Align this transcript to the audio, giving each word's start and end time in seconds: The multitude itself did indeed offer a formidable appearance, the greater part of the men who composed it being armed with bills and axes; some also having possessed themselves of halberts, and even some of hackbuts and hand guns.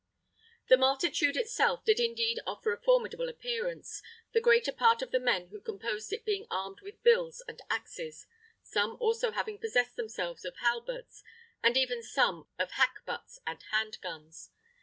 The 0.67 0.77
multitude 0.77 1.37
itself 1.37 1.85
did 1.85 1.99
indeed 1.99 2.39
offer 2.47 2.73
a 2.73 2.81
formidable 2.81 3.29
appearance, 3.29 4.01
the 4.33 4.41
greater 4.41 4.71
part 4.71 5.03
of 5.03 5.11
the 5.11 5.19
men 5.19 5.49
who 5.49 5.61
composed 5.61 6.11
it 6.11 6.25
being 6.25 6.47
armed 6.49 6.81
with 6.81 7.03
bills 7.03 7.43
and 7.47 7.61
axes; 7.69 8.25
some 8.63 8.97
also 8.99 9.29
having 9.29 9.59
possessed 9.59 9.97
themselves 9.97 10.43
of 10.43 10.55
halberts, 10.57 11.21
and 11.61 11.77
even 11.77 12.01
some 12.01 12.47
of 12.57 12.71
hackbuts 12.71 13.37
and 13.45 13.61
hand 13.69 13.99
guns. 14.01 14.49